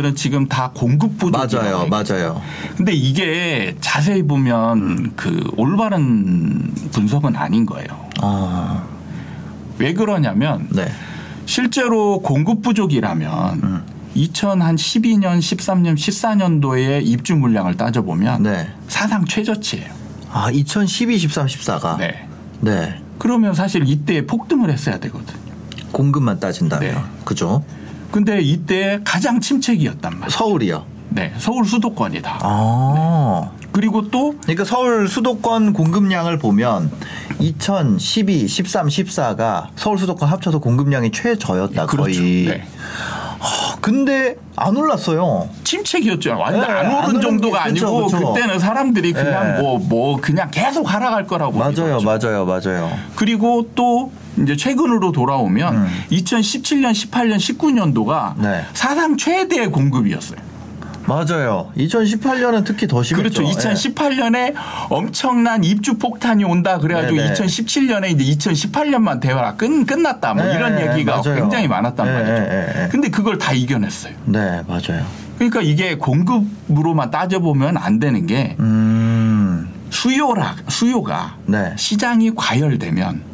[0.00, 2.42] 전문가들은 지금 다 공급 부족 맞아요, 맞아요.
[2.76, 7.86] 근데 이게 자세히 보면 그 올바른 분석은 아닌 거예요.
[8.20, 8.84] 아,
[9.78, 10.90] 왜 그러냐면 네.
[11.46, 13.82] 실제로 공급 부족이라면 음.
[14.16, 18.68] 2012년, 13년, 14년도에 입주 물량을 따져보면 네.
[18.88, 19.88] 사상 최저치예요.
[20.32, 21.98] 아, 2012, 13, 14가.
[21.98, 22.26] 네.
[22.60, 23.00] 네.
[23.18, 25.34] 그러면 사실 이때 폭등을 했어야 되거든.
[25.92, 26.94] 공급만 따진다면.
[26.94, 27.00] 네.
[27.24, 27.62] 그죠?
[28.10, 30.30] 근데 이때 가장 침체기였단 말이에요.
[30.30, 30.84] 서울이요.
[31.10, 31.32] 네.
[31.38, 32.38] 서울 수도권이다.
[32.42, 33.50] 아.
[33.72, 36.90] 그리고 또 그러니까 서울 수도권 공급량을 보면
[37.38, 42.20] 2012, 13, 14가 서울 수도권 합쳐서 공급량이 최저였다 그렇죠.
[42.20, 42.44] 거의.
[42.46, 42.64] 네.
[43.42, 45.48] 아, 근데 안 올랐어요.
[45.64, 46.36] 침체기였죠.
[46.38, 48.34] 완전 네, 안안 오른 오른 정도가 게- 아니고 그쵸.
[48.34, 49.62] 그때는 사람들이 그냥 네.
[49.62, 52.04] 뭐뭐 그냥 계속 하락할 거라고 맞아요, 믿었죠.
[52.04, 52.90] 맞아요, 맞아요.
[53.16, 55.88] 그리고 또 이제 최근으로 돌아오면 음.
[56.10, 58.64] 2017년, 18년, 19년도가 네.
[58.72, 60.50] 사상 최대의 공급이었어요.
[61.06, 61.72] 맞아요.
[61.76, 63.42] 2018년은 특히 더 심했죠.
[63.42, 63.58] 그렇죠.
[63.58, 64.54] 2018년에
[64.90, 67.32] 엄청난 입주 폭탄이 온다 그래가지고 네네.
[67.32, 71.40] 2017년에 이제 2018년만 대화가 끝, 끝났다 뭐 네, 이런 얘기가 맞아요.
[71.40, 72.32] 굉장히 많았단 네, 말이죠.
[72.32, 72.88] 네, 네.
[72.90, 74.12] 근데 그걸 다 이겨냈어요.
[74.26, 75.04] 네, 맞아요.
[75.38, 79.68] 그러니까 이게 공급으로만 따져보면 안 되는 게 음.
[79.90, 81.72] 수요라 수요가 네.
[81.76, 83.29] 시장이 과열되면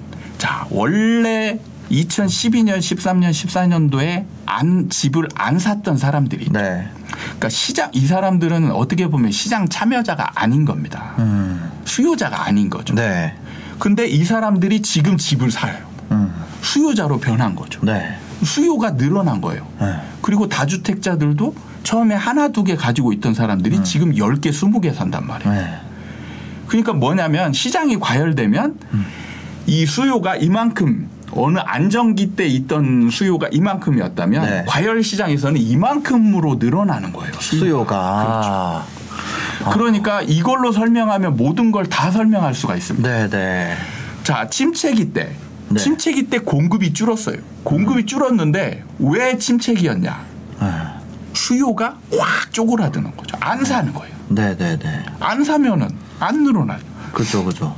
[0.47, 1.59] 자 원래
[1.91, 6.51] 2012년, 13년, 14년도에 안 집을 안 샀던 사람들이.
[6.53, 6.89] 네.
[7.25, 11.15] 그러니까 시장 이 사람들은 어떻게 보면 시장 참여자가 아닌 겁니다.
[11.19, 11.69] 음.
[11.85, 12.95] 수요자가 아닌 거죠.
[12.95, 13.35] 네.
[13.81, 15.77] 근데 이 사람들이 지금 집을 사요.
[16.13, 16.33] 음.
[16.63, 17.81] 수요자로 변한 거죠.
[17.85, 18.17] 네.
[18.45, 19.67] 수요가 늘어난 거예요.
[19.81, 19.97] 네.
[20.23, 25.53] 그리고 다주택자들도 처음에 하나 두 개 가지고 있던 사람들이 지금 10개, 20개 산단 말이에요.
[25.53, 25.57] 음.
[25.57, 25.81] 네.
[26.69, 29.07] 그러니까 뭐냐면 시장이 과열되면 음.
[29.67, 34.65] 이 수요가 이만큼 어느 안정기 때 있던 수요가 이만큼이었다면 네.
[34.67, 37.33] 과열 시장에서는 이만큼으로 늘어나는 거예요.
[37.41, 38.85] 수요가.
[39.73, 43.09] 그러니까 이걸로 설명하면 모든 걸 다 설명할 수가 있습니다.
[43.09, 43.77] 네, 네.
[44.23, 45.33] 자, 침체기 때
[45.69, 45.81] 네.
[45.81, 47.39] 침체기 때 공급이 줄었어요.
[47.65, 50.21] 공급이 줄었는데 왜 침체기였냐?
[50.61, 50.67] 네.
[51.33, 53.37] 수요가 확 쪼그라드는 거죠.
[53.41, 54.15] 안 사는 거예요.
[54.29, 55.05] 네, 네, 네.
[55.21, 55.89] 안 사면은
[56.21, 56.79] 안 늘어나요.
[57.13, 57.75] 그죠, 그죠.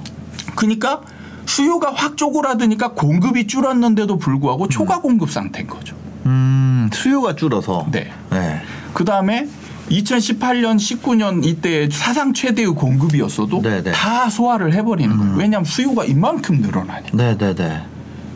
[0.55, 1.01] 그러니까
[1.49, 5.97] 수요가 확 쪼그라드니까 공급이 줄었는데도 불구하고 초과 공급 상태인 거죠.
[6.27, 7.87] 음, 수요가 줄어서.
[7.91, 8.11] 네.
[8.31, 8.61] 네.
[8.93, 9.49] 그 다음에
[9.91, 13.93] 2018년, 19년 이때 사상 최대의 공급이었어도 네, 네.
[13.93, 15.35] 다 소화를 해버리는 거예요.
[15.37, 17.17] 왜냐하면 수요가 이만큼 늘어나니까.
[17.17, 17.83] 네, 네, 네.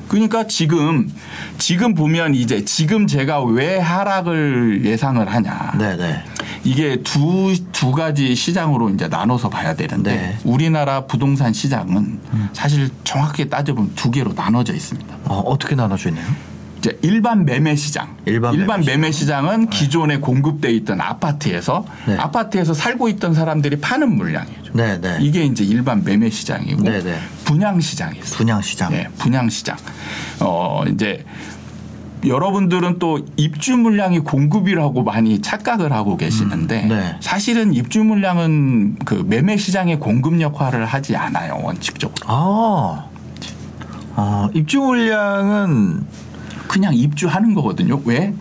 [0.08, 1.10] 그러니까 지금
[1.58, 5.74] 지금 보면 이제 지금 제가 왜 하락을 예상을 하냐.
[5.78, 6.22] 네, 네.
[6.64, 10.38] 이게 두, 두 가지 시장으로 이제 나눠서 봐야 되는데 네.
[10.44, 12.20] 우리나라 부동산 시장은
[12.52, 15.16] 사실 정확하게 따져보면 두 개로 나눠져 있습니다.
[15.24, 16.26] 어, 어떻게 나눠져 있나요?
[16.78, 18.16] 이제 일반 매매 시장.
[18.26, 19.48] 일반 매매 시장.
[19.48, 22.16] 은 기존에 공급돼 있던 아파트에서 네.
[22.16, 24.72] 아파트에서 살고 있던 사람들이 파는 물량이죠.
[24.72, 25.18] 네, 네.
[25.20, 27.18] 이게 이제 일반 매매 시장이고 네, 네.
[27.44, 28.36] 분양 시장이 있어요.
[28.36, 28.90] 분양 시장.
[28.90, 29.76] 네, 분양 시장.
[30.40, 31.24] 어, 이제
[32.24, 37.16] 여러분들은 또 입주 물량이 공급이라고 많이 착각을 하고 계시는데 음, 네.
[37.20, 43.06] 사실은 입주 물량은 그 매매 시장의 공급 역할을 하지 않아요 원칙적으로 아.
[44.14, 46.06] 아, 입주 물량은
[46.68, 48.00] 그냥 입주하는 거거든요.
[48.04, 48.34] 왜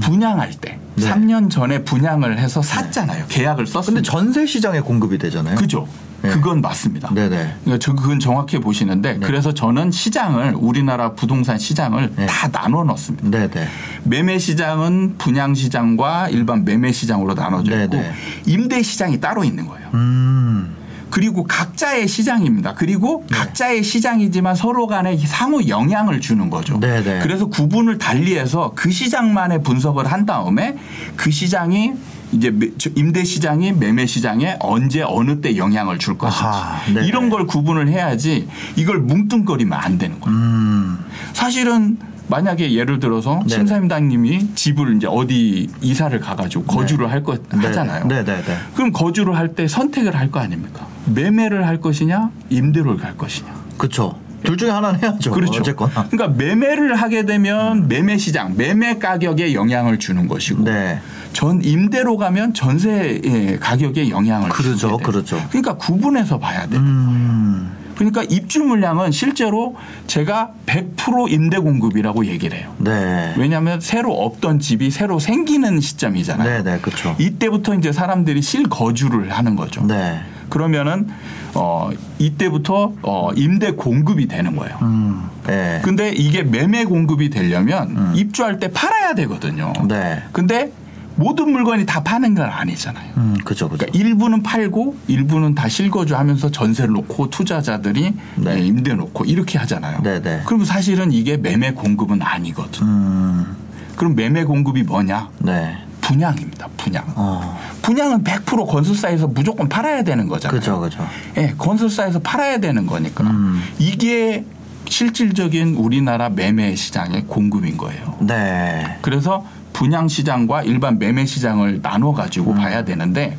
[0.00, 1.02] 분양할 때 음.
[1.02, 1.10] 네.
[1.10, 3.26] 3년 전에 분양을 해서 샀잖아요.
[3.28, 5.56] 계약을 근데 썼는데 전세 시장에 공급이 되잖아요.
[5.56, 5.88] 그죠?
[6.22, 6.28] 네.
[6.30, 7.08] 그건 맞습니다.
[7.14, 7.54] 네, 네.
[7.64, 12.26] 그러니까 저 그건 정확히 보시는데 그래서 저는 시장을 우리나라 부동산 시장을 네.
[12.26, 13.28] 다 나눠 넣습니다.
[13.30, 13.66] 네, 네.
[14.04, 18.12] 매매 시장은 분양 시장과 일반 매매 시장으로 나눠져 있고 네네.
[18.46, 19.88] 임대 시장이 따로 있는 거예요.
[19.94, 20.76] 음.
[21.10, 22.74] 그리고 각자의 시장입니다.
[22.74, 23.36] 그리고 네.
[23.36, 26.78] 각자의 시장이지만 서로 간에 상호 영향을 주는 거죠.
[26.80, 27.20] 네네.
[27.20, 30.76] 그래서 구분을 달리해서 그 시장만의 분석을 한 다음에
[31.16, 31.92] 그 시장이
[32.32, 32.56] 이제
[32.94, 37.06] 임대 시장이 매매 시장에 언제 어느 때 영향을 줄 것인지 아하, 네네.
[37.08, 40.38] 이런 걸 구분을 해야지 이걸 뭉뚱거리면 안 되는 거예요.
[40.38, 40.98] 음.
[41.32, 41.98] 사실은
[42.30, 43.48] 만약에 예를 들어서 네네.
[43.48, 48.06] 심사임당님이 집을 이제 어디 이사를 가가지고 거주를 할거 하잖아요.
[48.06, 48.56] 네, 네, 네.
[48.74, 50.86] 그럼 거주를 할 때 선택을 할 거 아닙니까?
[51.06, 53.52] 매매를 할 것이냐, 임대를 갈 것이냐.
[53.76, 54.16] 그렇죠.
[54.44, 55.32] 둘 중에 하나는 해야죠.
[55.32, 55.60] 그렇죠.
[55.60, 56.06] 어쨌거나.
[56.08, 61.00] 그러니까 매매를 하게 되면 매매 시장, 매매 가격에 영향을 주는 것이고 네.
[61.32, 65.02] 전 임대로 가면 전세 예, 가격에 영향을 그러죠, 주게.
[65.04, 65.46] 그러죠.
[65.50, 66.80] 그러니까 구분해서 봐야 돼요.
[66.80, 67.72] 음.
[68.00, 69.76] 그러니까 입주 물량은 실제로
[70.06, 72.72] 제가 100% 임대 공급이라고 얘기를 해요.
[72.78, 73.34] 네.
[73.36, 76.48] 왜냐하면 새로 없던 집이 새로 생기는 시점이잖아요.
[76.48, 77.14] 네, 네, 그렇죠.
[77.18, 79.84] 이때부터 이제 사람들이 실거주를 하는 거죠.
[79.86, 80.18] 네.
[80.48, 81.08] 그러면은
[81.54, 84.78] 어 이때부터 어 임대 공급이 되는 거예요.
[84.80, 85.28] 음.
[85.46, 85.80] 네.
[85.84, 89.74] 근데 이게 매매 공급이 되려면 입주할 때 팔아야 되거든요.
[89.86, 90.22] 네.
[90.32, 90.72] 근데
[91.20, 93.12] 모든 물건이 다 파는 건 아니잖아요.
[93.18, 93.84] 음, 그죠, 그죠.
[93.84, 98.54] 그러니까 일부는 팔고 일부는 다 실거주하면서 전세를 놓고 투자자들이 네.
[98.54, 100.00] 예, 임대 놓고 이렇게 하잖아요.
[100.02, 100.40] 네, 네.
[100.46, 102.86] 그럼 사실은 이게 매매 공급은 아니거든.
[102.86, 103.56] 음.
[103.96, 105.28] 그럼 매매 공급이 뭐냐?
[105.40, 105.76] 네.
[106.00, 106.68] 분양입니다.
[106.78, 107.04] 분양.
[107.14, 107.60] 어.
[107.82, 110.58] 분양은 100% 건설사에서 무조건 팔아야 되는 거잖아요.
[110.58, 111.06] 그죠, 그죠.
[111.36, 113.62] 예, 건설사에서 팔아야 되는 거니까 음.
[113.78, 114.46] 이게
[114.90, 118.16] 실질적인 우리나라 매매 시장의 공급인 거예요.
[118.20, 118.98] 네.
[119.00, 122.14] 그래서 분양 시장과 일반 매매 시장을 나눠 음.
[122.14, 123.38] 가지고 봐야 되는데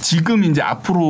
[0.00, 1.00] 지금 이제 앞으로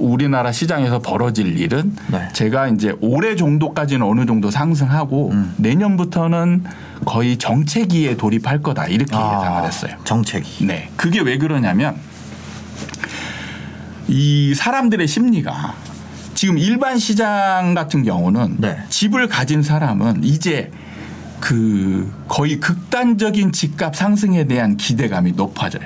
[0.00, 2.28] 우리나라 시장에서 벌어질 일은 네.
[2.32, 5.54] 제가 이제 올해 정도까지는 어느 정도 상승하고 음.
[5.58, 6.64] 내년부터는
[7.04, 9.94] 거의 정체기에 돌입할 거다 이렇게 예상을 했어요.
[10.00, 10.66] 아, 정책이.
[10.66, 10.88] 네.
[10.96, 11.96] 그게 왜 그러냐면
[14.08, 15.74] 이 사람들의 심리가
[16.42, 18.76] 지금 일반 시장 같은 경우는 네.
[18.88, 20.72] 집을 가진 사람은 이제
[21.38, 25.84] 그 거의 극단적인 집값 상승에 대한 기대감이 높아져요.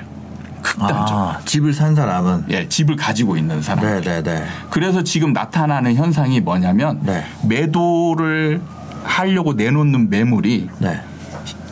[0.63, 1.11] 극단적.
[1.11, 2.45] 아, 집을 산 사람은.
[2.49, 3.85] 예, 집을 가지고 있는 사람.
[3.85, 4.47] 네, 네, 네.
[4.71, 7.23] 그래서 지금 나타나는 현상이 뭐냐면 네.
[7.47, 8.59] 매도를
[9.03, 10.99] 하려고 내놓는 매물이 네.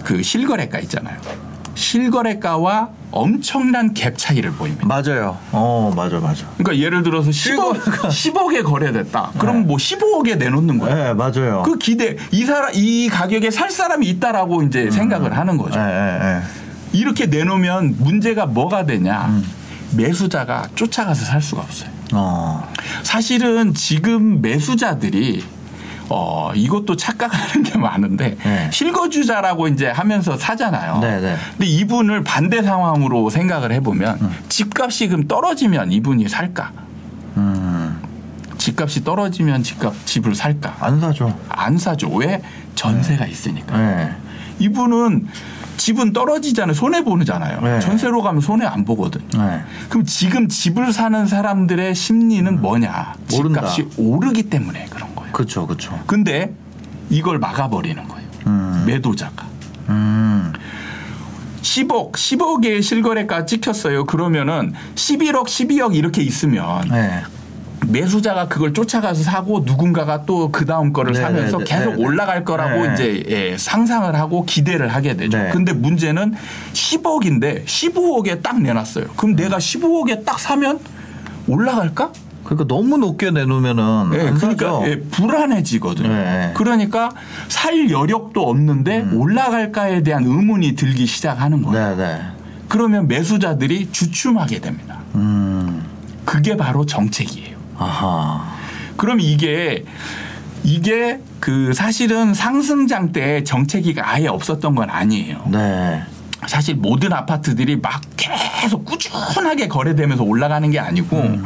[0.04, 1.18] 그 실거래가 있잖아요.
[1.76, 4.86] 실거래가와 엄청난 갭 차이를 보입니다.
[4.86, 5.38] 맞아요.
[5.52, 6.46] 어, 맞아, 맞아.
[6.58, 9.32] 그러니까 예를 들어서 10억, 10억에 거래됐다.
[9.38, 9.66] 그럼 네.
[9.68, 10.96] 뭐 15억에 내놓는 거예요.
[10.96, 11.64] 네, 맞아요.
[11.64, 15.80] 그 기대 이 사람 이 가격에 살 사람이 있다라고 이제 생각을 하는 거죠.
[15.80, 16.42] 네, 네, 네.
[16.94, 19.28] 이렇게 내놓으면 문제가 뭐가 되냐?
[19.28, 19.44] 음.
[19.96, 21.90] 매수자가 쫓아가서 살 수가 없어요.
[22.14, 22.68] 어.
[23.04, 25.44] 사실은 지금 매수자들이
[26.10, 28.70] 어 이것도 착각하는 게 많은데 네.
[28.72, 31.00] 실거주자라고 이제 하면서 사잖아요.
[31.00, 31.36] 네, 네.
[31.52, 34.20] 근데 이분을 반대 상황으로 생각을 해보면
[34.50, 36.72] 집값이 그럼 떨어지면 이분이 살까?
[37.38, 38.02] 음.
[38.58, 40.78] 집값이 떨어지면 집값 집을 살까?
[40.80, 41.38] 안 사죠.
[41.50, 42.10] 안 사죠.
[42.10, 42.42] 왜?
[42.76, 43.78] 전세가 있으니까.
[43.78, 44.12] 네.
[44.60, 45.28] 이분은
[45.78, 46.74] 집은 떨어지잖아요.
[46.74, 47.62] 손해 보잖아요.
[47.62, 47.80] 네.
[47.80, 49.22] 전세로 가면 손해 안 보거든.
[49.38, 49.62] 네.
[49.90, 53.16] 그럼 지금 집을 사는 사람들의 심리는 뭐냐?
[53.32, 53.68] 모른다.
[53.68, 56.00] 집값이 오르기 때문에 그런 그쵸, 그쵸.
[56.08, 56.54] 근데
[57.10, 58.28] 이걸 막아버리는 거예요.
[58.48, 58.84] 음.
[58.88, 59.46] 매도자가.
[59.90, 60.54] 음.
[61.62, 64.06] 10억, 10억의 실거래가 찍혔어요.
[64.06, 67.22] 그러면은 11억, 12억 이렇게 있으면 네.
[67.86, 71.96] 매수자가 그걸 쫓아가서 사고 누군가가 또 그 다음 거를 네, 사면서 네, 네, 계속 네,
[71.98, 72.06] 네.
[72.06, 72.94] 올라갈 거라고 네.
[72.94, 75.38] 이제 예, 상상을 하고 기대를 하게 되죠.
[75.38, 75.50] 네.
[75.52, 76.34] 근데 문제는
[76.72, 79.08] 10억인데 15억에 딱 내놨어요.
[79.18, 80.80] 그럼 내가 15억에 딱 사면
[81.48, 82.12] 올라갈까?
[82.46, 84.82] 그러니까 너무 높게 내놓으면은 예, 안 그러니까.
[84.88, 86.08] 예, 불안해지거든요.
[86.08, 86.52] 네.
[86.54, 87.12] 그러니까
[87.48, 91.96] 살 여력도 없는데 올라갈까에 대한 의문이 들기 시작하는 거예요.
[91.96, 92.22] 네, 네.
[92.70, 95.00] 그러면 매수자들이 주춤하게 됩니다.
[95.16, 95.84] 음.
[96.24, 97.58] 그게 바로 정책이에요.
[97.78, 98.56] 아하.
[98.96, 99.84] 그럼 이게
[100.64, 105.44] 이게 그 사실은 상승장 때 정체기가 아예 없었던 건 아니에요.
[105.52, 106.02] 네.
[106.48, 111.44] 사실 모든 아파트들이 막 계속 꾸준하게 거래되면서 올라가는 게 아니고 음.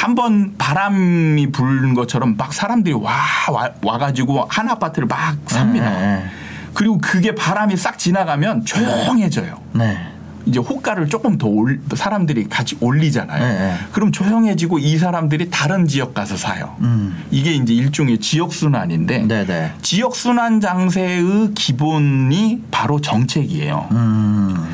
[0.00, 3.12] 한번 바람이 부는 것처럼 막 사람들이 와,
[3.52, 5.90] 와 와가지고 한 아파트를 막 삽니다.
[5.90, 6.24] 네,
[6.72, 9.60] 그리고 그게 바람이 싹 지나가면 조용해져요.
[9.74, 9.98] 네.
[10.46, 13.44] 이제 호가를 조금 더 올, 사람들이 같이 올리잖아요.
[13.44, 13.74] 네, 네.
[13.92, 16.76] 그럼 조용해지고 이 사람들이 다른 지역 가서 사요.
[16.80, 17.22] 음.
[17.30, 19.72] 이게 이제 일종의 지역 순환인데 네, 네.
[19.82, 23.88] 지역 순환 장세의 기본이 바로 정책이에요.
[23.90, 24.66] 음.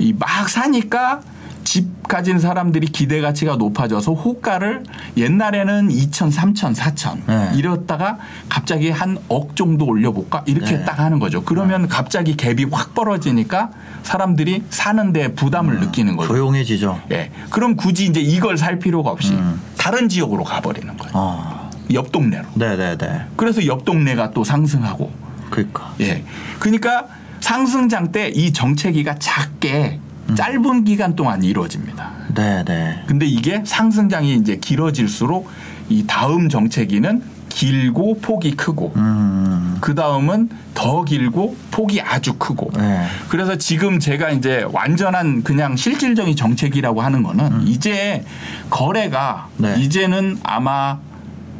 [0.00, 1.20] 이막 사니까
[1.64, 4.84] 집 가진 사람들이 기대 가치가 높아져서 호가를
[5.16, 7.50] 옛날에는 2천, 3천, 4천 네.
[7.56, 8.18] 이랬다가
[8.48, 10.84] 갑자기 한 억 정도 올려볼까 이렇게 네.
[10.84, 11.42] 딱 하는 거죠.
[11.42, 13.70] 그러면 갑자기 갭이 확 벌어지니까
[14.02, 16.28] 사람들이 사는데 부담을 느끼는 거죠.
[16.28, 17.00] 조용해지죠.
[17.12, 17.30] 예.
[17.50, 19.60] 그럼 굳이 이제 이걸 살 필요가 없이 음.
[19.78, 21.12] 다른 지역으로 가버리는 거예요.
[21.14, 21.70] 어.
[21.92, 22.44] 옆 동네로.
[22.54, 23.22] 네, 네, 네.
[23.36, 25.10] 그래서 옆 동네가 또 상승하고.
[25.50, 25.94] 그러니까.
[26.00, 26.24] 예.
[26.58, 27.06] 그러니까
[27.40, 30.03] 상승장 때 이 정체기가 작게 음.
[30.34, 32.10] 짧은 기간 동안 이루어집니다.
[32.34, 33.02] 네, 네.
[33.06, 35.48] 근데 이게 상승장이 이제 길어질수록
[35.88, 39.76] 이 다음 정체기는 길고 폭이 크고 음.
[39.80, 43.06] 그 다음은 더 길고 폭이 아주 크고 네.
[43.28, 48.24] 그래서 지금 제가 이제 완전한 그냥 실질적인 정책이라고 하는 거는 이제
[48.70, 49.76] 거래가 네.
[49.78, 50.98] 이제는 아마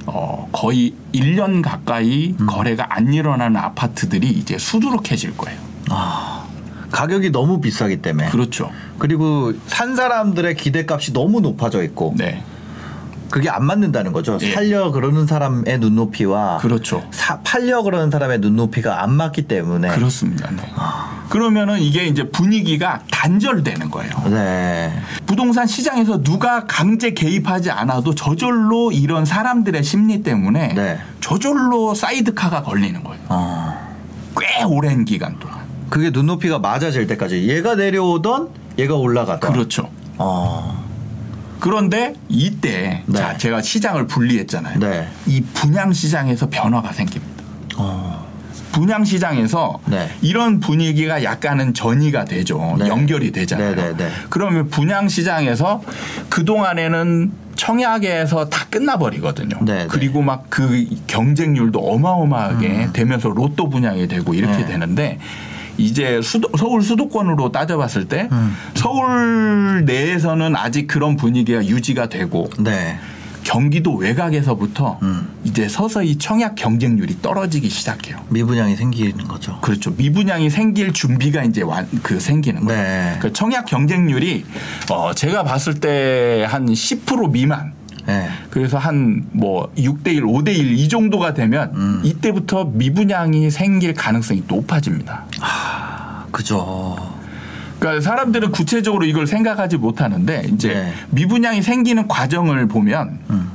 [0.06, 5.58] 어, 거의 1년 가까이 거래가 안 일어나는 아파트들이 이제 수두룩해질 거예요.
[5.90, 6.33] 아,
[6.94, 8.28] 가격이 너무 비싸기 때문에.
[8.28, 8.70] 그렇죠.
[8.98, 12.44] 그리고 산 사람들의 기대값이 너무 높아져 있고 네.
[13.30, 14.38] 그게 안 맞는다는 거죠.
[14.40, 14.52] 예.
[14.52, 17.04] 살려 그러는 사람의 눈높이와 그렇죠.
[17.10, 20.48] 사, 팔려 그러는 사람의 눈높이가 안 맞기 때문에 그렇습니다.
[20.52, 20.62] 네.
[21.30, 24.12] 그러면은 이게 이제 분위기가 단절되는 거예요.
[24.30, 24.92] 네.
[25.26, 31.00] 부동산 시장에서 누가 강제 개입하지 않아도 저절로 이런 사람들의 심리 때문에 네.
[31.20, 33.20] 저절로 사이드카가 걸리는 거예요.
[33.30, 33.96] 어.
[34.38, 35.53] 꽤 오랜 기간 동안.
[35.90, 38.48] 그게 눈높이가 맞아질 때까지 얘가 내려오던
[38.78, 39.90] 얘가 올라가던 그렇죠.
[40.18, 40.84] 어.
[41.60, 43.18] 그런데 이때 네.
[43.18, 44.78] 자 제가 시장을 분리했잖아요.
[44.80, 45.08] 네.
[45.26, 47.42] 이 분양 시장에서 변화가 생깁니다.
[47.76, 48.24] 어.
[48.72, 50.10] 분양 시장에서 네.
[50.20, 52.76] 이런 분위기가 약간은 전이가 되죠.
[52.78, 52.88] 네.
[52.88, 53.76] 연결이 되잖아요.
[53.76, 54.10] 네, 네, 네.
[54.30, 55.80] 그러면 분양 시장에서
[56.28, 59.60] 그 동안에는 청약에서 다 끝나버리거든요.
[59.88, 64.58] 그리고 막 그 경쟁률도 어마어마하게 되면서 로또 분양이 되고 이렇게 음.
[64.58, 64.66] 네.
[64.66, 65.18] 되는데
[65.78, 68.54] 이제 수도, 서울 수도권으로 따져봤을 때 음.
[68.74, 72.98] 서울 내에서는 아직 그런 분위기가 유지가 되고 네.
[73.44, 75.28] 경기도 외곽에서부터 음.
[75.44, 78.16] 이제 서서히 청약 경쟁률이 떨어지기 시작해요.
[78.30, 79.58] 미분양이 생기는 거죠.
[79.60, 79.92] 그렇죠.
[79.94, 82.82] 미분양이 생길 준비가 이제 완, 그 생기는 거예요.
[82.82, 83.18] 네.
[83.20, 84.46] 그 청약 경쟁률이
[84.90, 87.73] 어 제가 봤을 때 한 10% 미만.
[88.06, 88.28] 네.
[88.50, 92.00] 그래서 한 뭐 6대1, 5대1 이 정도가 되면 음.
[92.04, 95.24] 이때부터 미분양이 생길 가능성이 높아집니다.
[96.30, 96.96] 그죠.
[97.78, 100.92] 그러니까 사람들은 구체적으로 이걸 생각하지 못하는데 이제 네.
[101.10, 103.50] 미분양이 생기는 과정을 보면 음.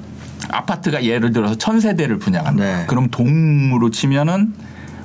[0.49, 2.63] 아파트가 예를 들어서 천 세대를 분양한다.
[2.63, 2.85] 네.
[2.87, 4.53] 그럼 동으로 치면은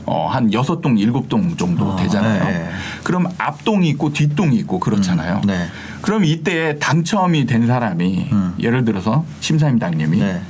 [0.07, 2.45] 어, 한 여섯 동, 일곱 동 정도 어, 되잖아요.
[2.45, 2.69] 네.
[3.03, 5.41] 그럼 앞동이 있고 뒷동이 있고 그렇잖아요.
[5.45, 5.67] 음, 네.
[6.03, 8.55] 그럼 이때 당첨이 된 사람이 음.
[8.61, 10.41] 예를 들어서 심사임당님이 네.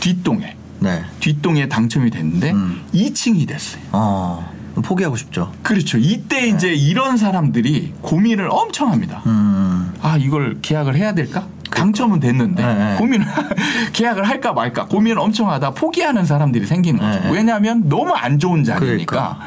[0.00, 1.02] 뒷동에 네.
[1.20, 2.82] 뒷동에 당첨이 됐는데 음.
[2.94, 3.82] 2층이 됐어요.
[3.92, 4.52] 어.
[4.82, 5.52] 포기하고 싶죠.
[5.62, 5.98] 그렇죠.
[5.98, 9.22] 이때 이제 이런 사람들이 고민을 엄청 합니다.
[9.26, 9.92] 음.
[10.00, 11.46] 아 이걸 계약을 해야 될까?
[11.70, 12.96] 당첨은 됐는데 네, 네.
[12.98, 13.26] 고민을
[13.92, 17.20] 계약을 할까 말까 고민을 엄청 하다 포기하는 사람들이 생기는 거죠.
[17.20, 17.30] 네.
[17.32, 19.38] 왜냐하면 너무 안 좋은 자리니까 그러니까.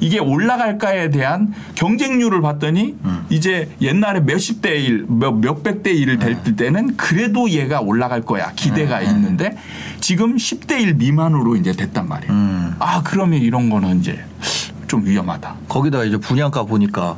[0.00, 3.26] 이게 올라갈까에 대한 경쟁률을 봤더니 음.
[3.28, 8.52] 이제 옛날에 몇십 대 일, 몇 몇백 대 일을 될 때는 그래도 얘가 올라갈 거야
[8.56, 9.10] 기대가 네, 네.
[9.12, 9.58] 있는데
[10.00, 12.32] 지금 10대 일 미만으로 이제 됐단 말이에요.
[12.32, 12.76] 음.
[12.78, 14.24] 아 그러면 이런 거는 이제
[14.86, 15.54] 좀 위험하다.
[15.68, 17.16] 거기다가 이제 분양가 보니까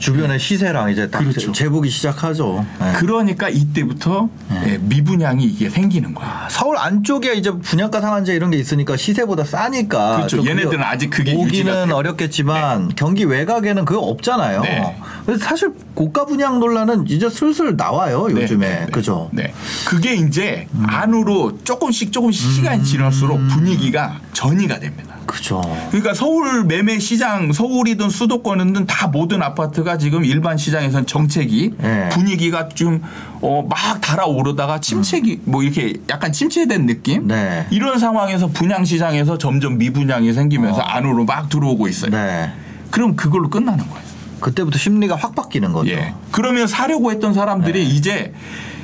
[0.00, 1.52] 주변의 시세랑 이제 딱 그렇죠.
[1.52, 2.66] 재보기 시작하죠.
[2.80, 2.92] 네.
[2.96, 4.62] 그러니까 이때부터 네.
[4.66, 6.48] 예, 미분양이 이게 생기는 거야.
[6.50, 10.38] 서울 안쪽에 이제 분양가 상한제 이런 게 있으니까 시세보다 싸니까 그렇죠.
[10.38, 11.92] 좀 얘네들은 아직 그게 오기는.
[11.92, 14.62] 어렵겠지만 경기 외곽에는 그거 없잖아요.
[14.62, 14.96] 네.
[15.26, 18.86] 그래서 사실 고가 분양 논란은 이제 슬슬 나와요 네, 요즘에 네, 네.
[18.90, 19.28] 그죠?
[19.32, 19.52] 네.
[19.86, 20.86] 그게 이제 음.
[20.88, 25.19] 안으로 조금씩 조금씩 시간이 지날수록 분위기가 전이가 됩니다.
[25.30, 25.62] 그죠.
[25.90, 32.08] 그러니까 서울 매매 시장, 서울이든 수도권이든 다 모든 아파트가 지금 일반 시장에서는 정책이 네.
[32.08, 33.00] 분위기가 좀
[33.40, 37.22] 어, 막 달아오르다가 침체기 뭐 이렇게 약간 침체된 느낌?
[37.22, 37.28] 음.
[37.28, 37.66] 네.
[37.70, 40.84] 이런 상황에서 분양 시장에서 점점 미분양이 생기면서 어.
[40.84, 42.10] 안으로 막 들어오고 있어요.
[42.10, 42.52] 네.
[42.90, 44.10] 그럼 그걸로 끝나는 거예요.
[44.40, 45.92] 그때부터 심리가 확 바뀌는 거죠.
[45.92, 46.14] 예.
[46.32, 47.84] 그러면 사려고 했던 사람들이 네.
[47.84, 48.32] 이제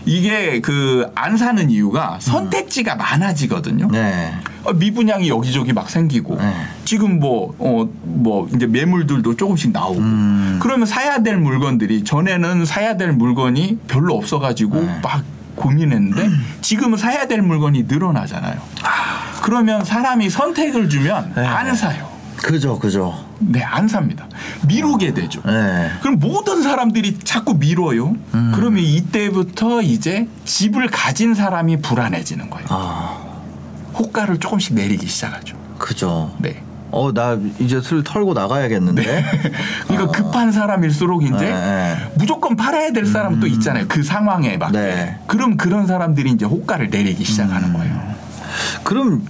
[0.06, 3.88] 이게 그 안 사는 이유가 선택지가 많아지거든요.
[3.90, 4.32] 네.
[4.64, 6.54] 어, 미분양이 여기저기 막 생기고 네.
[6.84, 10.58] 지금 뭐어 뭐 이제 매물들도 조금씩 나오고 음.
[10.62, 15.00] 그러면 사야 될 물건들이 전에는 사야 될 물건이 별로 없어가지고 네.
[15.02, 15.24] 막
[15.56, 16.28] 고민했는데
[16.60, 18.60] 지금은 사야 될 물건이 늘어나잖아요.
[19.42, 21.44] 그러면 사람이 선택을 주면 네.
[21.46, 22.15] 안 사요.
[22.36, 23.14] 그죠, 그죠.
[23.38, 24.28] 네, 안 삽니다.
[24.66, 25.42] 미루게 되죠.
[25.44, 25.90] 네.
[26.00, 28.16] 그럼 모든 사람들이 자꾸 미뤄요.
[28.34, 28.52] 음.
[28.54, 32.66] 그러면 이때부터 이제 집을 가진 사람이 불안해지는 거예요.
[32.70, 33.18] 아,
[33.94, 35.56] 호가를 조금씩 내리기 시작하죠.
[35.78, 36.34] 그죠.
[36.38, 36.62] 네.
[36.90, 39.24] 어, 나 이제 술 털고 나가야겠는데.
[39.88, 41.96] 그러니까 급한 사람일수록 이제 네, 네.
[42.14, 43.86] 무조건 팔아야 될 사람 도 있잖아요.
[43.88, 44.78] 그 상황에 맞게.
[44.78, 45.18] 네.
[45.26, 48.14] 그럼 그런 사람들이 이제 호가를 내리기 시작하는 거예요.
[48.84, 49.26] 그럼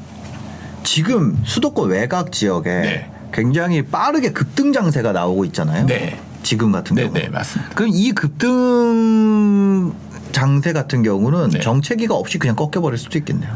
[0.87, 3.11] 지금 수도권 외곽 지역에 네.
[3.33, 5.85] 굉장히 빠르게 급등 장세가 나오고 있잖아요.
[5.87, 6.19] 네.
[6.45, 7.15] 지금 같은 네, 경우.
[7.15, 7.75] 네, 맞습니다.
[7.75, 9.93] 그럼 이 급등
[10.31, 11.61] 장세 같은 경우는 네.
[11.61, 13.53] 정체기가 없이 그냥 꺾여버릴 수도 있겠네요.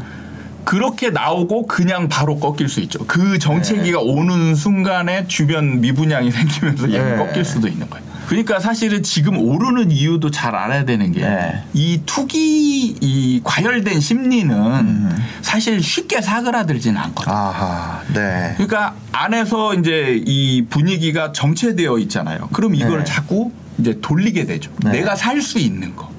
[0.65, 2.99] 그렇게 나오고 그냥 바로 꺾일 수 있죠.
[3.07, 7.15] 그 정체기가 오는 순간에 주변 미분양이 생기면서 네.
[7.15, 8.10] 꺾일 수도 있는 거예요.
[8.31, 12.01] 그러니까 사실은 지금 오르는 이유도 잘 알아야 되는 게이 네.
[12.05, 15.23] 투기 이 과열된 심리는 음.
[15.41, 17.35] 사실 쉽게 사그라들지는 않거든요.
[17.35, 18.53] 아하, 네.
[18.55, 22.47] 그러니까 안에서 이제 이 분위기가 정체되어 있잖아요.
[22.53, 23.03] 그럼 이걸 네.
[23.03, 24.71] 자꾸 이제 돌리게 되죠.
[24.81, 24.91] 네.
[24.91, 26.09] 내가 살 수 있는 거.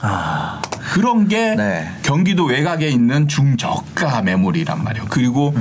[0.00, 1.88] 아, 그런 게 네.
[2.02, 5.06] 경기도 외곽에 있는 중저가 매물이란 말이에요.
[5.08, 5.54] 그리고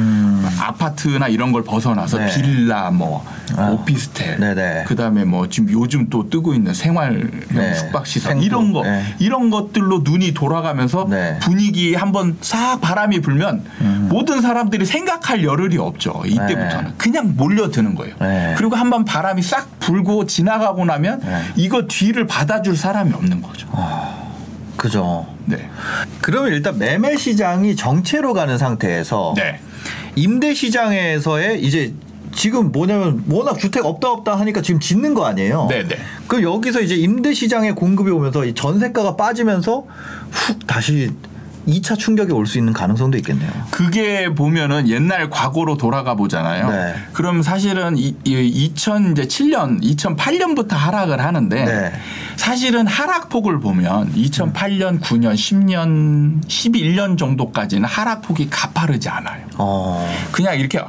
[0.59, 2.25] 아파트나 이런 걸 벗어나서 음.
[2.25, 2.41] 네.
[2.41, 3.23] 빌라 뭐
[3.55, 3.69] 아.
[3.69, 4.85] 오피스텔 네네.
[4.87, 7.73] 그다음에 뭐 지금 요즘 또 뜨고 있는 생활형 네.
[7.75, 8.45] 숙박 시설 생수.
[8.45, 9.03] 이런 거 네.
[9.19, 11.33] 이런 것들로 눈이 돌아가면서 네.
[11.33, 11.39] 음.
[11.41, 13.63] 분위기 한번 싹 바람이 불면
[14.09, 16.23] 모든 사람들이 생각할 여를이 없죠.
[16.25, 16.93] 이때부터는 네.
[16.97, 18.15] 그냥 몰려드는 거예요.
[18.19, 18.55] 네.
[18.57, 21.43] 그리고 한번 바람이 싹 불고 지나가고 나면 네.
[21.55, 23.67] 이거 뒤를 받아줄 사람이 없는 거죠.
[24.79, 25.27] 그죠.
[25.45, 25.69] 네.
[26.21, 29.59] 그러면 일단 매매 시장이 정체로 가는 상태에서 네.
[30.15, 31.93] 임대 시장에서의 이제
[32.33, 35.67] 지금 뭐냐면 워낙 주택 없다 없다 하니까 지금 짓는 거 아니에요.
[35.69, 35.97] 네네.
[36.27, 39.85] 그럼 여기서 이제 임대 시장의 공급이 오면서 이 전세가가 빠지면서
[40.31, 41.11] 훅 다시
[41.67, 43.51] 2차 충격이 올 수 있는 가능성도 있겠네요.
[43.69, 46.69] 그게 보면은 옛날 과거로 돌아가 보잖아요.
[46.69, 46.95] 네.
[47.13, 51.91] 그럼 사실은 이, 이 2007년, 2008년부터 하락을 하는데 네.
[52.39, 59.45] 사실은 하락폭을 보면 2008년, 9년, 10년, 11년 정도까지는 하락폭이 가파르지 않아요.
[59.57, 60.09] 어.
[60.31, 60.79] 그냥 이렇게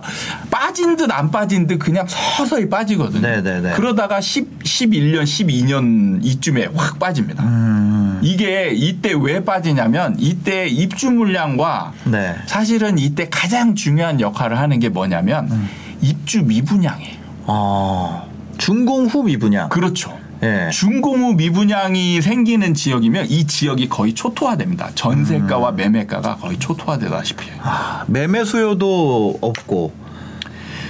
[0.48, 3.20] 빠진 듯 안 빠진 듯 그냥 서서히 빠지거든요.
[3.20, 3.72] 네네네.
[3.72, 7.42] 그러다가 10, 11년, 12년 이쯤에 확 빠집니다.
[7.42, 8.20] 음.
[8.22, 12.36] 이게 이때 왜 빠지냐면 이때 입주 물량과 네.
[12.46, 15.68] 사실은 이때 가장 중요한 역할을 하는 게 뭐냐면 음.
[16.00, 17.18] 입주 미분양이에요.
[17.46, 18.30] 어.
[18.56, 19.68] 중공 후 미분양.
[19.68, 20.16] 그렇죠.
[20.42, 20.70] 예.
[20.70, 24.86] 중공후 미분양이 생기는 지역이면 이 지역이 거의 초토화됩니다.
[24.88, 24.92] 음.
[24.94, 27.46] 전세가와 매매가가 거의 초토화되다시피.
[27.62, 29.92] 아, 매매 수요도 없고.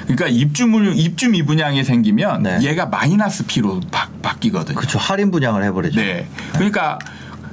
[0.04, 2.58] 그러니까 입주 물 입주 미분양이 생기면 네.
[2.62, 4.76] 얘가 마이너스 P로 바, 바뀌거든요.
[4.76, 4.98] 그렇죠.
[4.98, 6.00] 할인 분양을 해버리죠.
[6.00, 6.26] 네.
[6.54, 6.98] 그러니까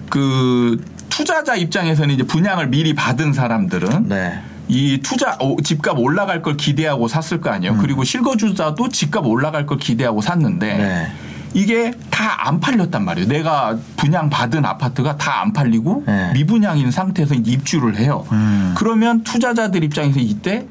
[0.09, 4.39] 그 투자자 입장에서는 이제 분양을 미리 받은 사람들은 네.
[4.67, 7.77] 이 투자 오, 집값 올라갈 걸 기대하고 샀을 거 아니에요.
[7.77, 10.77] 그리고 실거주자도 집값 올라갈 걸 기대하고 샀는데 음.
[10.77, 11.11] 네.
[11.53, 13.27] 이게 다 안 팔렸단 말이에요.
[13.27, 16.31] 내가 분양 받은 아파트가 다 안 팔리고 네.
[16.33, 18.25] 미분양인 상태에서 입주를 해요.
[18.31, 18.73] 음.
[18.77, 20.65] 그러면 투자자들 입장에서 이때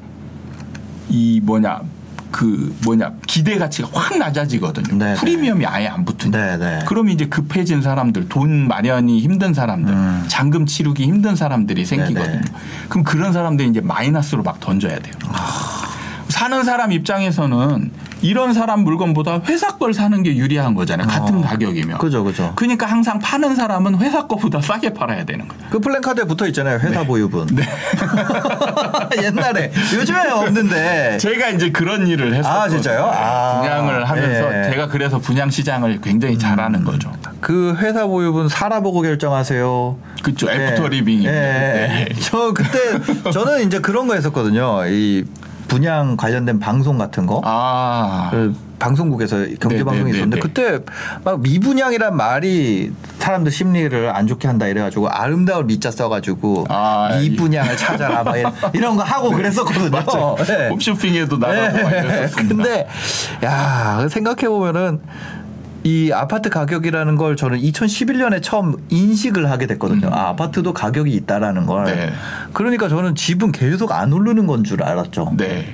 [1.09, 1.81] 이 뭐냐
[2.31, 4.97] 그 뭐냐 기대 가치가 확 낮아지거든요.
[4.97, 5.19] 네, 네.
[5.19, 6.37] 프리미엄이 아예 안 붙으니까.
[6.37, 6.79] 네, 네.
[6.87, 10.25] 그러면 이제 급해진 사람들, 돈 마련이 힘든 사람들, 음.
[10.27, 12.41] 잔금 치르기 힘든 사람들이 생기거든요.
[12.41, 12.51] 네,
[12.89, 15.13] 그럼 그런 사람들이 이제 마이너스로 막 던져야 돼요.
[16.29, 21.07] 사는 사람 입장에서는 이런 사람 물건보다 회사 걸 사는 게 유리한 거잖아요.
[21.07, 21.95] 같은 가격이면.
[21.95, 21.99] 어.
[21.99, 22.53] 그죠, 그죠.
[22.55, 25.63] 그러니까 항상 파는 사람은 회사 거보다 싸게 팔아야 되는 거예요.
[25.69, 26.79] 그 플랜카드에 붙어 있잖아요.
[26.79, 27.47] 회사 보유분.
[27.47, 27.63] 네.
[29.23, 29.71] 옛날에.
[29.93, 31.17] 요즘에 없는데.
[31.19, 32.63] 제가 이제 그런 일을 했었거든요.
[32.63, 33.11] 아, 진짜요?
[33.13, 33.61] 아.
[33.61, 34.71] 분양을 하면서 예.
[34.71, 37.11] 제가 그래서 분양 시장을 굉장히 잘하는 거죠.
[37.41, 39.97] 그 회사 보유분 살아보고 결정하세요.
[40.23, 40.47] 그쵸.
[40.49, 40.55] 예.
[40.55, 41.31] after living입니다.
[41.31, 42.07] 예.
[42.09, 42.09] 네.
[42.19, 44.85] 저 그때 저는 이제 그런 거 했었거든요.
[44.87, 45.25] 이
[45.67, 47.41] 분양 관련된 방송 같은 거.
[47.43, 48.29] 아.
[48.31, 50.47] 그 방송국에서 경제 네, 방송이 네, 있었는데 네, 네.
[50.79, 50.85] 그때
[51.23, 57.75] 막 미분양이란 말이 사람들 심리를 안 좋게 한다 이래가지고 아름다운 미자 써가지고 아, 이- 미분양을
[57.75, 58.35] 찾아라 막
[58.73, 59.89] 이런, 거 하고 그랬었거든요.
[59.89, 60.35] 맞죠.
[60.47, 60.69] 네.
[60.69, 61.99] 홈쇼핑에도 나가고 막 네.
[61.99, 62.55] 이랬었습니다.
[62.55, 62.87] 근데
[63.43, 65.01] 야 생각해 보면은
[65.87, 70.09] 이 아파트 가격이라는 걸 저는 2011년에 처음 인식을 하게 됐거든요.
[70.11, 71.85] 아, 아파트도 가격이 있다라는 걸.
[71.87, 71.95] 음.
[71.95, 72.11] 네.
[72.51, 75.35] 그러니까 저는 집은 계속 안 오르는 건 줄 알았죠.
[75.37, 75.73] 네.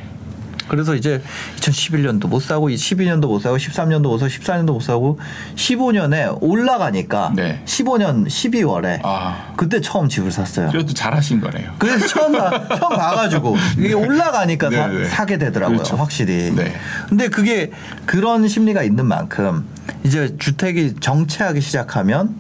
[0.67, 1.21] 그래서 이제
[1.57, 5.19] 2011년도 못 사고 12년도 못 사고 13년도 못 사고 14년도 못 사고
[5.55, 7.61] 15년에 올라가니까 네.
[7.65, 9.53] 15년 12월에 아.
[9.57, 10.69] 그때 처음 집을 샀어요.
[10.69, 11.71] 그래도 잘하신 거네요.
[11.79, 15.05] 그래서 처음 봐, 처음 봐가지고 이게 올라가니까 사, 네, 네.
[15.05, 15.95] 사 게 되더라고요, 그렇죠.
[15.95, 16.51] 확실히.
[16.53, 16.73] 네.
[17.07, 17.71] 근데 그게
[18.05, 19.65] 그런 심리가 있는 만큼
[20.03, 22.35] 이제 주택이 정체하기 시작하면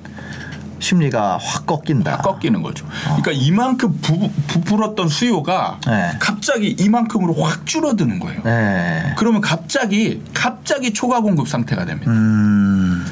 [0.83, 2.17] 심리가 확 꺾인다.
[2.17, 2.85] 꺾이는 거죠.
[3.05, 6.11] 그러니까 이만큼 부, 부풀었던 수요가 네.
[6.19, 8.41] 갑자기 이만큼으로 확 줄어드는 거예요.
[8.43, 9.13] 네.
[9.17, 12.11] 그러면 갑자기 갑자기 초과 공급 상태가 됩니다.
[12.11, 13.05] 음.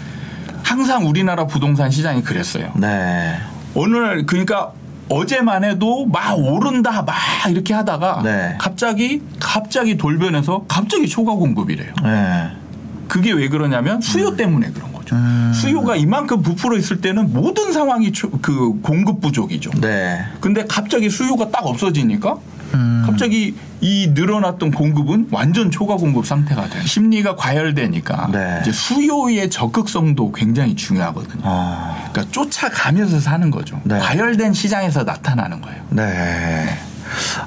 [0.64, 2.72] 항상 우리나라 부동산 시장이 그랬어요.
[2.76, 3.38] 네.
[3.74, 4.74] 날 그러니까
[5.08, 7.16] 어제만 해도 막 오른다 막
[7.50, 8.56] 이렇게 하다가 네.
[8.60, 11.94] 갑자기 갑자기 돌변해서 갑자기 초과 공급이래요.
[12.04, 12.52] 네.
[13.08, 15.16] 그게 왜 그러냐면 수요 때문에 그런 거죠.
[15.16, 15.52] 음.
[15.54, 19.72] 수요가 이만큼 부풀어 있을 때는 모든 상황이 초- 그 공급 부족이죠.
[19.82, 20.24] 네.
[20.40, 22.38] 근데 갑자기 수요가 딱 없어지니까
[22.74, 23.04] 음.
[23.06, 26.84] 갑자기 이 늘어났던 공급은 완전 초과 공급 상태가 돼요.
[26.86, 28.60] 심리가 과열되니까 네.
[28.62, 31.42] 이제 수요의 적극성도 굉장히 중요하거든요.
[31.44, 32.10] 어.
[32.12, 33.82] 그러니까 쫓아가면서 사는 거죠.
[33.84, 34.00] 네.
[34.00, 35.82] 과열된 시장에서 나타나는 거예요.
[35.90, 36.70] 네.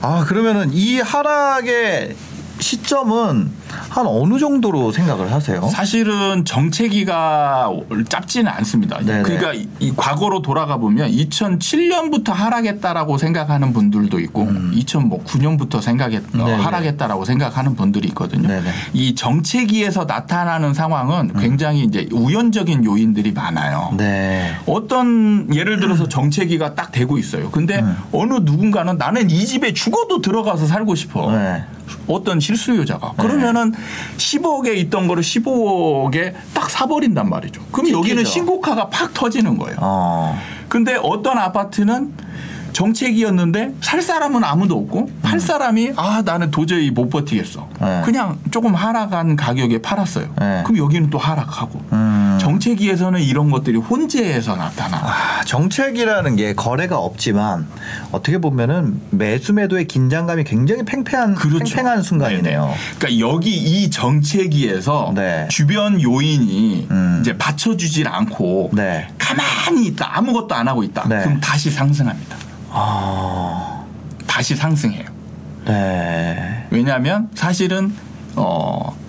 [0.03, 2.15] 아, 그러면은 이 하락의
[2.59, 3.51] 시점은
[3.89, 5.63] 한 어느 정도로 생각을 하세요?
[5.69, 7.71] 사실은 정체기가
[8.09, 8.99] 짧지는 않습니다.
[8.99, 9.23] 네네.
[9.23, 16.61] 그러니까 이, 이 과거로 돌아가 보면 2007년부터 하락했다라고 생각하는 분들도 있고 2009년부터 생각했 어, 음.
[16.61, 18.49] 하락했다라고 생각하는 분들이 있거든요.
[18.49, 18.71] 네네.
[18.93, 23.95] 이 정체기에서 나타나는 상황은 굉장히 이제 우연적인 요인들이 많아요.
[23.97, 24.55] 네.
[24.67, 27.51] 어떤 예를 들어서 정체기가 딱 되고 있어요.
[27.51, 27.97] 근데 음.
[28.13, 31.33] 어느 누군가는 나는 이 집에 죽어도 들어가서 살고 싶어.
[31.33, 31.65] 네.
[32.07, 37.63] 어떤 실수요자가 그러면은 10억에 있던 거를 15억에 딱 사버린단 말이죠.
[37.73, 38.25] 그럼 여기는.
[38.25, 39.77] 신고가가 팍 터지는 거예요.
[39.81, 40.39] 어.
[40.69, 42.13] 근데 어떤 아파트는
[42.75, 47.69] 정책이었는데 살 사람은 아무도 없고 팔 사람이 아 나는 도저히 못 버티겠어.
[47.81, 47.85] 음.
[47.85, 48.03] 네.
[48.05, 50.27] 그냥 조금 하락한 가격에 팔았어요.
[50.39, 50.63] 네.
[50.67, 52.37] 그럼 여기는 또 하락하고 음.
[52.41, 54.97] 정체기에서는 이런 것들이 혼재해서 나타나.
[54.97, 57.67] 아, 정책이라는 게 거래가 없지만
[58.13, 62.61] 어떻게 보면은 매수 매도의 긴장감이 굉장히 팽팽한 팽팽한 순간이네요.
[62.63, 62.75] 네네.
[62.99, 65.47] 그러니까 여기 이 정체기에서 네.
[65.49, 67.19] 주변 요인이 음.
[67.21, 69.07] 이제 받쳐주질 않고 네.
[69.17, 71.09] 가만히 있다 아무것도 안 하고 있다.
[71.09, 71.23] 네.
[71.23, 72.44] 그럼 다시 상승합니다.
[72.75, 73.85] 아.
[74.27, 75.05] 다시 상승해요.
[75.67, 76.67] 네.
[76.71, 77.95] 왜냐하면 사실은
[78.37, 79.05] 어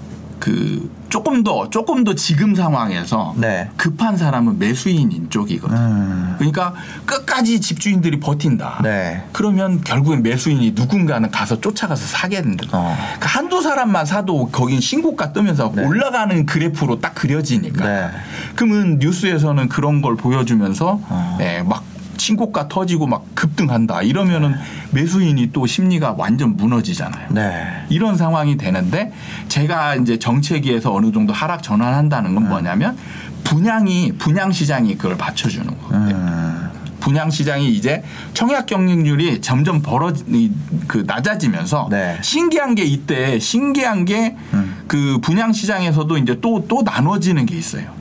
[0.45, 3.69] 그 조금 더 조금 더 지금 상황에서 네.
[3.77, 5.75] 급한 사람은 매수인인 쪽이거든.
[5.75, 6.35] 요 음.
[6.37, 6.75] 그러니까
[7.07, 8.81] 끝까지 집주인들이 버틴다.
[8.83, 9.23] 네.
[9.31, 12.67] 그러면 결국엔 매수인이 누군가는 가서 쫓아가서 사게 된다.
[12.73, 12.95] 어.
[12.95, 15.83] 그러니까 한두 사람만 사도 거긴 신고가 뜨면서 네.
[15.83, 17.83] 올라가는 그래프로 딱 그려지니까.
[17.83, 18.09] 네.
[18.55, 21.37] 그러면 뉴스에서는 그런 걸 보여주면서 어.
[21.41, 21.83] 예, 막
[22.17, 24.01] 신고가 터지고 막 급등한다.
[24.01, 24.55] 이러면은
[24.91, 27.29] 매수인이 또 심리가 완전 무너지잖아요.
[27.31, 27.85] 네.
[27.89, 29.11] 이런 상황이 되는데
[29.47, 32.35] 제가 이제 정체기에서 어느 정도 하락 전환한다는 음.
[32.35, 32.97] 건 뭐냐면
[33.43, 36.15] 분양이 분양 시장이 그걸 받쳐주는 거거든요.
[36.15, 36.69] 음.
[37.05, 40.51] 분양 시장이 이제 청약 경쟁률이 점점 벌어지
[40.87, 42.17] 그 낮아지면서 네.
[42.23, 45.21] 신기한 게 이때 신기한 게그 음.
[45.21, 47.94] 분양 시장에서도 이제 또또 나눠지는 게 있어요.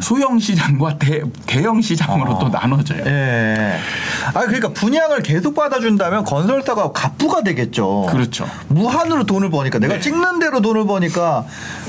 [0.00, 2.38] 소형 시장과 대, 대형 시장으로 어.
[2.38, 3.02] 또 나눠져요.
[3.06, 3.78] 예.
[4.34, 8.06] 아 그러니까 분양을 계속 받아준다면 건설사가 갑부가 되겠죠.
[8.10, 8.48] 그렇죠.
[8.68, 10.00] 무한으로 돈을 버니까 내가 네.
[10.00, 11.44] 찍는 대로 돈을 버니까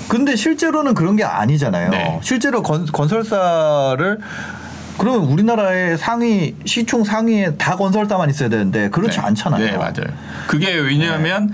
[0.07, 1.89] 근데 실제로는 그런 게 아니잖아요.
[1.89, 2.19] 네.
[2.21, 4.19] 실제로 건, 건설사를
[4.97, 9.25] 그러면 우리나라의 상위 시총 상위에 다 건설사만 있어야 되는데 그렇지 네.
[9.25, 9.65] 않잖아요.
[9.65, 10.07] 네, 맞아요.
[10.47, 11.53] 그게 왜냐하면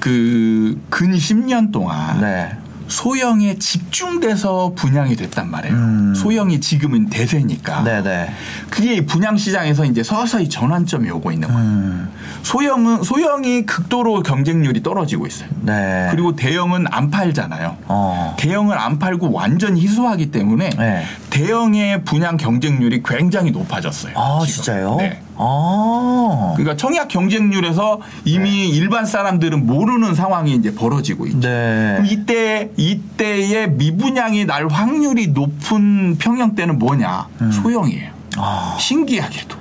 [0.00, 2.56] 그 근 10년 동안 네.
[2.92, 5.74] 소형에 집중돼서 분양이 됐단 말이에요.
[5.74, 6.14] 음.
[6.14, 7.82] 소형이 지금은 대세니까.
[7.84, 8.30] 네, 네.
[8.68, 11.62] 그게 분양 시장에서 이제 서서히 전환점이 오고 있는 거예요.
[11.62, 12.10] 음.
[12.42, 15.48] 소형은 소형이 극도로 경쟁률이 떨어지고 있어요.
[15.62, 16.08] 네.
[16.10, 17.78] 그리고 대형은 안 팔잖아요.
[17.86, 18.36] 어.
[18.38, 21.04] 대형을 안 팔고 완전 희소하기 때문에 네.
[21.30, 24.12] 대형의 분양 경쟁률이 굉장히 높아졌어요.
[24.16, 24.64] 아, 지금.
[24.64, 24.96] 진짜요?
[24.96, 25.22] 네.
[25.42, 26.52] 아.
[26.56, 31.40] 그러니까 청약 경쟁률에서 이미 일반 사람들은 모르는 상황이 이제 벌어지고 있죠.
[31.40, 31.94] 네.
[31.96, 37.28] 그럼 이때 이때의 미분양이 날 확률이 높은 평형 때는 뭐냐?
[37.62, 38.10] 소형이에요.
[38.10, 38.38] 음.
[38.38, 38.76] 아.
[38.78, 39.56] 신기하게도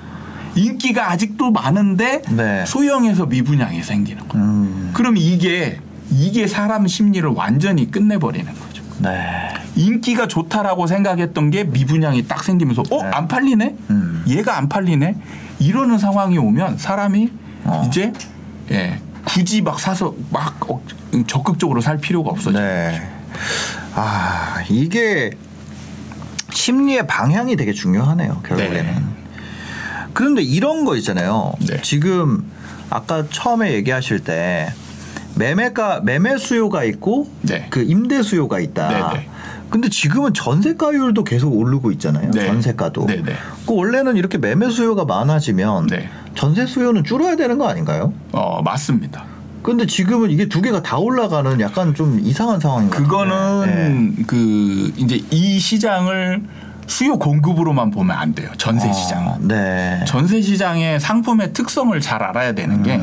[0.56, 2.66] 인기가 아직도 많은데 네.
[2.66, 4.46] 소형에서 미분양이 생기는 거예요.
[4.46, 4.92] 음.
[4.94, 8.84] 그럼 이게 이게 사람 심리를 완전히 끝내버리는 거죠.
[9.00, 9.54] 네.
[9.76, 13.10] 인기가 좋다라고 생각했던 게 미분양이 딱 생기면서 어 네.
[13.14, 14.11] 안 팔리네 음.
[14.28, 15.16] 얘가 안 팔리네
[15.60, 17.32] 이러는 상황이 오면 사람이
[17.66, 17.84] 어.
[17.88, 18.12] 이제
[18.72, 20.82] 예 굳이 막 사서 막 어,
[21.28, 23.02] 적극적으로 살 필요가 없어져 네.
[23.94, 25.32] 아, 이게
[26.54, 28.84] 심리의 방향이 되게 중요하네요, 결국에는.
[28.84, 29.02] 네.
[30.14, 31.54] 그런데 이런 거 있잖아요.
[31.60, 31.82] 네.
[31.82, 32.44] 지금
[32.90, 34.74] 아까 처음에 얘기하실 때
[35.36, 37.68] 매매가 매매 수요가 있고 네.
[37.70, 39.14] 그 임대 수요가 있다.
[39.72, 39.82] 네, 네.
[39.82, 42.30] 근데 지금은 전세가율도 계속 오르고 있잖아요.
[42.32, 42.46] 네.
[42.46, 43.06] 전세가도.
[43.08, 43.34] 네, 네.
[43.66, 46.10] 그 원래는 이렇게 매매 수요가 많아지면 네.
[46.36, 48.14] 전세 수요는 줄어야 되는 거 아닌가요?
[48.34, 49.24] 어 맞습니다.
[49.64, 52.98] 근데 지금은 이게 두 개가 다 올라가는 약간 좀 이상한 상황인 것.
[52.98, 56.42] 그거는 그 이제 이 시장을
[56.88, 58.50] 수요 공급으로만 보면 안 돼요.
[58.58, 59.38] 전세 시장.
[59.48, 60.04] 네.
[60.06, 63.00] 전세 시장의 상품의 특성을 잘 알아야 되는 게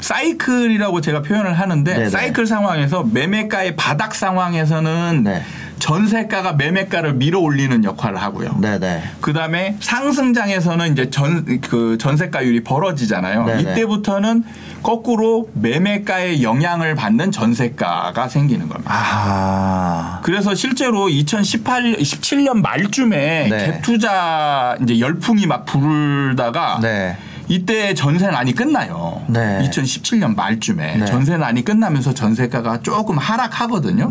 [0.00, 1.96] 사이클이라고 제가 표현을 하는데 음.
[1.96, 2.10] 네네.
[2.10, 5.42] 사이클 상황에서 매매가의 바닥 상황에서는 네.
[5.82, 8.56] 전세가가 매매가를 밀어 올리는 역할을 하고요.
[8.60, 9.02] 네네.
[9.20, 13.44] 그다음에 상승장에서는 이제 전 그 전세가율이 벌어지잖아요.
[13.44, 13.72] 네네.
[13.72, 14.44] 이때부터는
[14.82, 18.90] 거꾸로 매매가의 영향을 받는 전세가가 생기는 겁니다.
[18.94, 20.20] 아.
[20.22, 23.80] 그래서 실제로 2018, 17년 말쯤에 네.
[23.80, 27.16] 갭 투자 이제 열풍이 막 불다가 네.
[27.48, 29.22] 이때 전세난이 끝나요.
[29.26, 29.60] 네.
[29.68, 31.04] 2017년 말쯤에 네.
[31.04, 34.10] 전세난이 끝나면서 전세가가 조금 하락하거든요.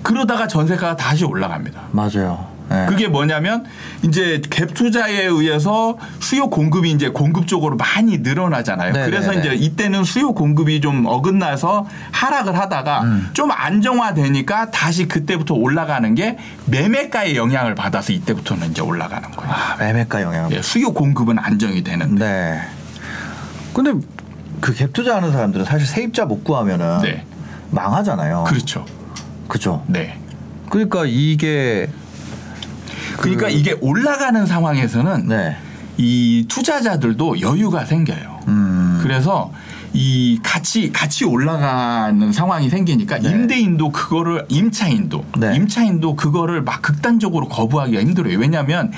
[0.00, 0.02] 네.
[0.02, 1.80] 그러다가 전세가가 다시 올라갑니다.
[1.92, 2.48] 맞아요.
[2.70, 2.86] 네.
[2.88, 3.64] 그게 뭐냐면
[4.02, 8.92] 이제 갭 투자에 의해서 수요 공급이 이제 공급 쪽으로 많이 늘어나잖아요.
[8.92, 9.40] 네, 그래서 네, 네.
[9.40, 13.30] 이제 이때는 수요 공급이 좀 어긋나서 하락을 하다가 음.
[13.32, 19.52] 좀 안정화되니까 다시 그때부터 올라가는 게 매매가의 영향을 받아서 이때부터는 이제 올라가는 거예요.
[19.52, 20.52] 아, 매매가 영향.
[20.52, 22.14] 예, 수요 공급은 안정이 되는.
[22.14, 22.60] 네.
[23.74, 23.92] 근데
[24.60, 27.24] 그 갭 투자하는 사람들은 사실 세입자 못 구하면은 네.
[27.70, 28.44] 망하잖아요.
[28.46, 28.84] 그렇죠.
[29.50, 29.82] 그죠.
[29.88, 30.16] 네.
[30.70, 31.88] 그러니까 이게
[33.18, 35.56] 그러니까 그- 이게 올라가는 상황에서는 네.
[35.98, 38.40] 이 투자자들도 여유가 생겨요.
[38.48, 39.00] 음.
[39.02, 39.52] 그래서
[39.92, 43.28] 이 같이 같이 올라가는 상황이 생기니까 네.
[43.28, 45.56] 임대인도 그거를 임차인도 네.
[45.56, 48.38] 임차인도 그거를 막 극단적으로 거부하기가 힘들어요.
[48.38, 48.92] 왜냐하면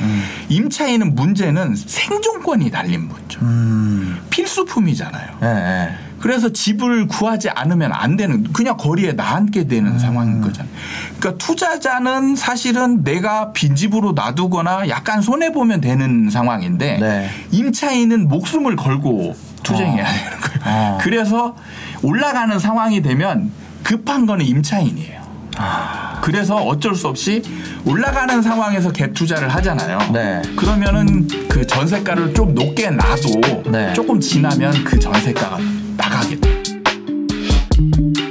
[0.50, 3.38] 임차인은 문제는 생존권이 달린 문제.
[3.40, 4.18] 음.
[4.28, 5.38] 필수품이잖아요.
[5.40, 5.94] 네, 네.
[6.22, 9.68] 그래서 집을 구하지 않으면 안 되는 그냥 거리에 나앉게 음.
[9.68, 10.72] 되는 상황인 거잖아요.
[11.18, 17.28] 그러니까 투자자는 사실은 내가 빈집으로 놔두거나 약간 손해 보면 되는 상황인데 네.
[17.50, 20.06] 임차인은 목숨을 걸고 투쟁해야 어.
[20.06, 20.62] 되는 거예요.
[20.64, 20.98] 어.
[21.02, 21.56] 그래서
[22.02, 23.50] 올라가는 상황이 되면
[23.82, 25.22] 급한 거는 임차인이에요.
[25.56, 26.20] 아.
[26.22, 27.42] 그래서 어쩔 수 없이
[27.84, 29.98] 올라가는 상황에서 갭 투자를 하잖아요.
[30.12, 30.40] 네.
[30.54, 33.92] 그러면은 그 전세가를 좀 높게 놔도 네.
[33.92, 35.81] 조금 지나면 그 전세가가
[36.12, 38.21] 掲げた。